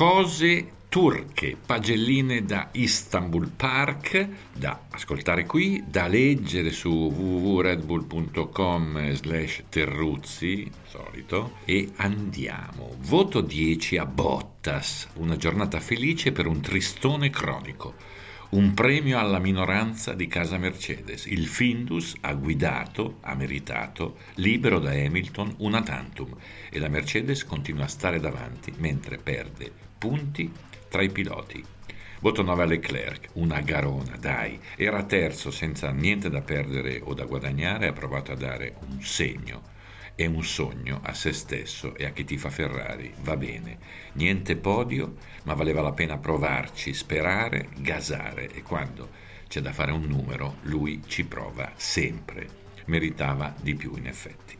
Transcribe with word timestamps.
Cose 0.00 0.86
turche, 0.88 1.58
pagelline 1.66 2.46
da 2.46 2.70
Istanbul 2.72 3.50
Park, 3.50 4.28
da 4.50 4.86
ascoltare 4.88 5.44
qui, 5.44 5.84
da 5.86 6.06
leggere 6.06 6.70
su 6.70 6.88
www.redbull.com 6.88 9.12
slash 9.12 9.64
terruzzi, 9.68 10.70
solito, 10.86 11.56
e 11.66 11.90
andiamo. 11.96 12.96
Voto 13.00 13.42
10 13.42 13.98
a 13.98 14.06
Bottas, 14.06 15.06
una 15.16 15.36
giornata 15.36 15.80
felice 15.80 16.32
per 16.32 16.46
un 16.46 16.62
tristone 16.62 17.28
cronico. 17.28 17.92
Un 18.52 18.72
premio 18.72 19.18
alla 19.18 19.38
minoranza 19.38 20.14
di 20.14 20.26
casa 20.28 20.56
Mercedes. 20.56 21.26
Il 21.26 21.46
Findus 21.46 22.16
ha 22.22 22.32
guidato, 22.32 23.18
ha 23.20 23.34
meritato, 23.34 24.16
libero 24.36 24.78
da 24.78 24.92
Hamilton, 24.92 25.56
una 25.58 25.82
tantum 25.82 26.34
e 26.70 26.78
la 26.78 26.88
Mercedes 26.88 27.44
continua 27.44 27.84
a 27.84 27.88
stare 27.88 28.18
davanti 28.18 28.72
mentre 28.78 29.18
perde 29.18 29.88
punti 30.00 30.50
tra 30.88 31.02
i 31.02 31.10
piloti. 31.10 31.62
Voto 32.20 32.42
9 32.42 32.62
a 32.62 32.66
Leclerc, 32.66 33.28
una 33.34 33.60
garona, 33.60 34.16
dai. 34.16 34.58
Era 34.74 35.02
terzo 35.02 35.50
senza 35.50 35.90
niente 35.90 36.30
da 36.30 36.40
perdere 36.40 37.02
o 37.04 37.12
da 37.12 37.26
guadagnare, 37.26 37.88
ha 37.88 37.92
provato 37.92 38.32
a 38.32 38.34
dare 38.34 38.76
un 38.88 39.02
segno 39.02 39.60
e 40.14 40.24
un 40.24 40.42
sogno 40.42 41.00
a 41.02 41.12
se 41.12 41.34
stesso 41.34 41.94
e 41.96 42.06
a 42.06 42.12
chi 42.12 42.24
ti 42.24 42.38
fa 42.38 42.48
Ferrari. 42.48 43.12
Va 43.20 43.36
bene, 43.36 43.78
niente 44.14 44.56
podio, 44.56 45.16
ma 45.42 45.52
valeva 45.52 45.82
la 45.82 45.92
pena 45.92 46.16
provarci, 46.16 46.94
sperare, 46.94 47.68
gasare 47.76 48.50
e 48.54 48.62
quando 48.62 49.10
c'è 49.48 49.60
da 49.60 49.74
fare 49.74 49.92
un 49.92 50.04
numero, 50.04 50.56
lui 50.62 51.02
ci 51.06 51.26
prova 51.26 51.72
sempre. 51.76 52.48
Meritava 52.86 53.54
di 53.60 53.74
più 53.74 53.94
in 53.96 54.06
effetti. 54.06 54.56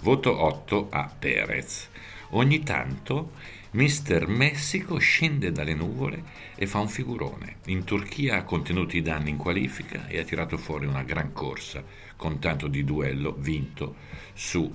Voto 0.00 0.38
8 0.38 0.88
a 0.90 1.10
Perez. 1.18 1.88
Ogni 2.32 2.62
tanto 2.62 3.32
Mister 3.72 4.26
Messico 4.26 4.98
scende 4.98 5.52
dalle 5.52 5.74
nuvole 5.74 6.24
e 6.56 6.66
fa 6.66 6.80
un 6.80 6.88
figurone. 6.88 7.58
In 7.66 7.84
Turchia 7.84 8.38
ha 8.38 8.42
contenuto 8.42 8.96
i 8.96 9.02
danni 9.02 9.30
in 9.30 9.36
qualifica 9.36 10.08
e 10.08 10.18
ha 10.18 10.24
tirato 10.24 10.56
fuori 10.56 10.86
una 10.86 11.04
gran 11.04 11.32
corsa 11.32 11.84
con 12.16 12.40
tanto 12.40 12.66
di 12.66 12.82
duello 12.82 13.32
vinto 13.38 13.94
su 14.34 14.74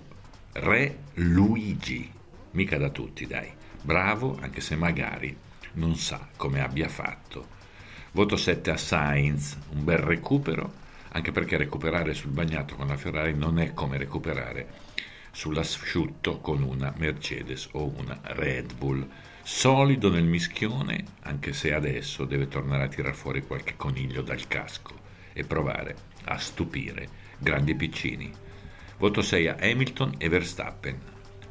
Re 0.54 0.98
Luigi. 1.16 2.10
Mica 2.52 2.78
da 2.78 2.88
tutti, 2.88 3.28
dai. 3.28 3.52
Bravo, 3.82 4.38
anche 4.40 4.62
se 4.62 4.78
magari 4.78 5.36
non 5.74 5.98
sa 5.98 6.30
come 6.38 6.62
abbia 6.62 6.88
fatto. 6.88 7.48
Voto 8.14 8.38
7 8.38 8.72
a 8.72 8.78
Sainz, 8.78 9.58
un 9.74 9.84
bel 9.84 9.98
recupero, 9.98 10.72
anche 11.10 11.34
perché 11.34 11.58
recuperare 11.58 12.14
sul 12.14 12.32
bagnato 12.32 12.76
con 12.76 12.88
la 12.88 12.96
Ferrari 12.96 13.34
non 13.34 13.60
è 13.60 13.74
come 13.74 13.98
recuperare 13.98 14.86
sull'asciutto 15.36 16.40
con 16.40 16.64
una 16.64 16.94
Mercedes 16.96 17.68
o 17.74 17.92
una 17.98 18.18
Red 18.24 18.74
Bull. 18.76 19.06
Solido 19.44 20.10
nel 20.10 20.24
mischione, 20.24 21.04
anche 21.24 21.52
se 21.52 21.74
adesso 21.74 22.24
deve 22.24 22.48
tornare 22.48 22.86
a 22.86 22.88
tirar 22.88 23.14
fuori 23.14 23.46
qualche 23.46 23.76
coniglio 23.76 24.22
dal 24.22 24.48
casco 24.48 24.98
e 25.34 25.44
provare 25.44 25.96
a 26.24 26.38
stupire 26.38 27.10
grandi 27.38 27.76
piccini. 27.76 28.32
Voto 28.98 29.22
6 29.22 29.48
a 29.48 29.58
Hamilton 29.60 30.16
e 30.18 30.30
Verstappen. 30.30 30.98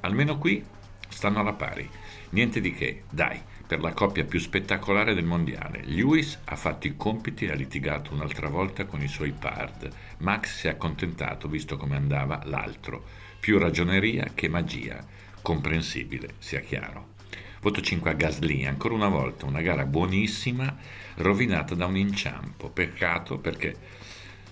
Almeno 0.01 0.39
qui 0.39 0.65
stanno 1.09 1.41
alla 1.41 1.53
pari. 1.53 1.87
Niente 2.31 2.63
di 2.63 2.73
che, 2.73 3.03
dai, 3.11 3.39
per 3.67 3.81
la 3.81 3.93
coppia 3.93 4.25
più 4.25 4.39
spettacolare 4.39 5.15
del 5.15 5.25
mondiale. 5.25 5.83
Lewis 5.85 6.39
ha 6.45 6.57
fatto 6.57 6.87
i 6.87 6.97
compiti 6.97 7.47
e 7.47 7.51
ha 7.51 7.55
litigato 7.55 8.13
un'altra 8.13 8.49
volta 8.49 8.85
con 8.85 9.03
i 9.03 9.09
suoi 9.09 9.33
pard. 9.33 9.91
Max 10.19 10.59
si 10.59 10.67
è 10.67 10.71
accontentato 10.71 11.49
visto 11.49 11.77
come 11.77 11.97
andava 11.97 12.43
l'altro 12.45 13.05
più 13.41 13.59
ragioneria 13.59 14.31
che 14.35 14.49
magia, 14.49 15.05
comprensibile, 15.43 16.35
sia 16.39 16.61
chiaro. 16.61 17.13
Voto 17.61 17.81
5 17.81 18.11
a 18.11 18.15
Gasly, 18.15 18.67
ancora 18.67 18.95
una 18.95 19.09
volta 19.09 19.47
una 19.47 19.63
gara 19.63 19.87
buonissima, 19.87 20.77
rovinata 21.17 21.75
da 21.75 21.87
un 21.87 21.97
inciampo. 21.97 22.69
Peccato 22.69 23.39
perché 23.39 23.75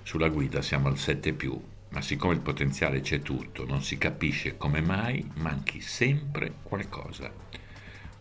sulla 0.03 0.29
guida 0.29 0.63
siamo 0.63 0.89
al 0.89 0.99
7 0.99 1.33
più, 1.35 1.59
ma 1.91 2.01
siccome 2.01 2.35
il 2.35 2.41
potenziale 2.41 3.03
c'è 3.03 3.21
tutto, 3.21 3.67
non 3.67 3.83
si 3.83 3.99
capisce 3.99 4.57
come 4.57 4.81
mai 4.81 5.31
manchi 5.35 5.81
sempre 5.81 6.55
qualcosa. 6.63 7.31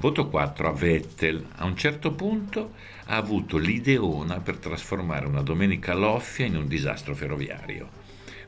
Voto 0.01 0.29
4 0.29 0.67
a 0.67 0.72
Vettel. 0.72 1.45
A 1.57 1.66
un 1.66 1.78
certo 1.78 2.13
punto 2.13 2.73
ha 3.06 3.17
avuto 3.17 3.59
l'ideona 3.59 4.39
per 4.39 4.57
trasformare 4.57 5.28
una 5.28 5.44
domenica 5.44 5.94
loffia 5.94 6.47
in 6.47 6.56
un 6.56 6.67
disastro 6.67 7.13
ferroviario 7.13 8.00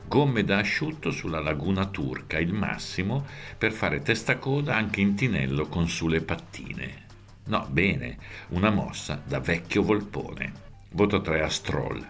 gomme 0.06 0.44
da 0.44 0.58
asciutto 0.58 1.10
sulla 1.10 1.40
laguna 1.40 1.86
turca, 1.86 2.38
il 2.38 2.52
massimo 2.52 3.24
per 3.56 3.72
fare 3.72 4.02
testacoda 4.02 4.74
anche 4.74 5.00
in 5.00 5.14
tinello 5.14 5.66
con 5.68 5.88
sulle 5.88 6.20
pattine. 6.20 7.04
No, 7.44 7.66
bene, 7.70 8.18
una 8.48 8.70
mossa 8.70 9.22
da 9.24 9.38
vecchio 9.38 9.82
volpone. 9.82 10.52
Voto 10.90 11.22
3 11.22 11.42
a 11.42 11.48
Stroll. 11.48 12.06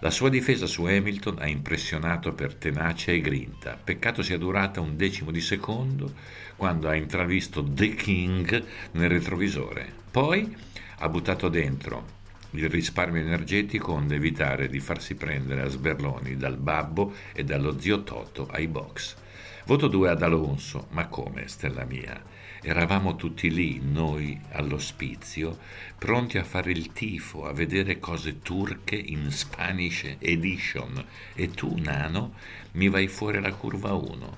La 0.00 0.10
sua 0.10 0.28
difesa 0.28 0.66
su 0.66 0.84
Hamilton 0.84 1.38
ha 1.40 1.48
impressionato 1.48 2.32
per 2.32 2.54
tenacia 2.54 3.10
e 3.10 3.20
grinta. 3.20 3.76
Peccato 3.82 4.22
sia 4.22 4.38
durata 4.38 4.80
un 4.80 4.96
decimo 4.96 5.32
di 5.32 5.40
secondo 5.40 6.14
quando 6.54 6.88
ha 6.88 6.94
intravisto 6.94 7.64
The 7.64 7.94
King 7.94 8.64
nel 8.92 9.08
retrovisore. 9.08 9.92
Poi 10.08 10.56
ha 10.98 11.08
buttato 11.08 11.48
dentro 11.48 12.16
il 12.50 12.68
risparmio 12.68 13.20
energetico 13.20 13.92
onde 13.92 14.14
evitare 14.14 14.68
di 14.68 14.78
farsi 14.78 15.16
prendere 15.16 15.62
a 15.62 15.68
sberloni 15.68 16.36
dal 16.36 16.56
babbo 16.56 17.14
e 17.32 17.42
dallo 17.42 17.80
zio 17.80 18.04
Toto 18.04 18.46
ai 18.52 18.68
box. 18.68 19.16
Voto 19.68 19.86
2 19.86 20.08
ad 20.08 20.22
Alonso, 20.22 20.86
ma 20.92 21.08
come, 21.08 21.46
stella 21.46 21.84
mia? 21.84 22.24
Eravamo 22.62 23.16
tutti 23.16 23.50
lì, 23.50 23.78
noi 23.82 24.40
all'ospizio, 24.52 25.58
pronti 25.98 26.38
a 26.38 26.42
fare 26.42 26.70
il 26.70 26.90
tifo, 26.92 27.44
a 27.44 27.52
vedere 27.52 27.98
cose 27.98 28.38
turche 28.38 28.96
in 28.96 29.30
Spanish 29.30 30.16
Edition, 30.20 31.04
e 31.34 31.50
tu, 31.50 31.76
nano, 31.76 32.32
mi 32.72 32.88
vai 32.88 33.08
fuori 33.08 33.42
la 33.42 33.52
curva 33.52 33.92
1. 33.92 34.36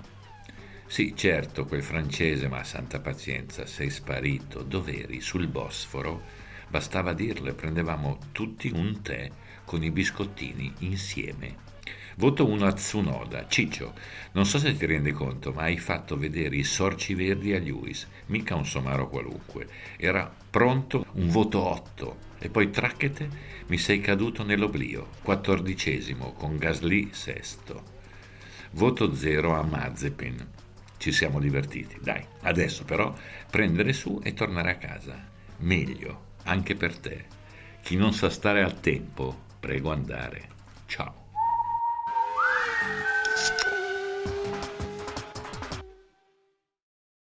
Sì, 0.89 1.15
certo, 1.15 1.65
quel 1.65 1.85
francese, 1.85 2.49
ma 2.49 2.65
santa 2.65 2.99
pazienza, 2.99 3.67
sei 3.67 3.91
sparito. 3.91 4.65
Dov'eri? 4.65 5.21
Sul 5.21 5.47
Bosforo? 5.47 6.23
Bastava 6.67 7.13
dirlo 7.13 7.51
e 7.51 7.55
prendevamo 7.55 8.19
tutti 8.33 8.69
un 8.75 9.01
tè 9.01 9.31
con 9.65 9.85
i 9.85 9.93
biscottini 9.93 10.73
insieme. 10.79 11.69
Voto 12.21 12.47
1 12.47 12.67
a 12.67 12.73
Tsunoda. 12.75 13.47
Ciccio, 13.49 13.95
non 14.33 14.45
so 14.45 14.59
se 14.59 14.77
ti 14.77 14.85
rendi 14.85 15.11
conto, 15.11 15.53
ma 15.53 15.63
hai 15.63 15.79
fatto 15.79 16.19
vedere 16.19 16.55
i 16.55 16.65
sorci 16.65 17.15
verdi 17.15 17.55
a 17.55 17.59
Lewis, 17.59 18.07
mica 18.27 18.55
un 18.55 18.67
somaro 18.67 19.09
qualunque. 19.09 19.67
Era 19.97 20.31
pronto 20.51 21.07
un 21.13 21.31
voto 21.31 21.67
8 21.67 22.17
e 22.39 22.51
poi 22.51 22.69
tracchete 22.69 23.27
mi 23.69 23.79
sei 23.79 24.03
caduto 24.03 24.45
nell'oblio, 24.45 25.09
quattordicesimo 25.23 26.33
con 26.33 26.59
Gasly 26.59 27.09
sesto. 27.13 27.83
Voto 28.73 29.15
0 29.15 29.55
a 29.55 29.63
Mazepin. 29.63 30.47
Ci 30.99 31.13
siamo 31.13 31.41
divertiti. 31.41 31.97
Dai, 32.03 32.23
adesso 32.43 32.85
però 32.85 33.15
prendere 33.51 33.95
su 33.95 34.21
e 34.23 34.35
tornare 34.35 34.73
a 34.73 34.77
casa. 34.77 35.27
Meglio 35.61 36.33
anche 36.43 36.75
per 36.77 36.99
te. 36.99 37.25
Chi 37.83 37.97
non 37.97 38.13
sa 38.13 38.29
stare 38.29 38.63
al 38.63 38.79
tempo, 38.79 39.35
prego 39.59 39.91
andare. 39.91 40.49
Ciao. 40.85 41.20
Thank 42.81 42.99
you. 42.99 43.20